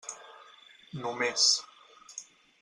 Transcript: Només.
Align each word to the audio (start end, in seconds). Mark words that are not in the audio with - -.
Només. 1.03 1.45